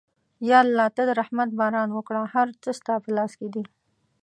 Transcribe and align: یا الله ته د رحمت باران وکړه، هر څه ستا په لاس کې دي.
یا 0.49 0.57
الله 0.65 0.87
ته 0.95 1.01
د 1.05 1.11
رحمت 1.19 1.49
باران 1.59 1.89
وکړه، 1.93 2.21
هر 2.33 2.47
څه 2.63 2.69
ستا 2.79 2.95
په 3.03 3.09
لاس 3.17 3.31
کې 3.39 3.47
دي. 3.53 3.63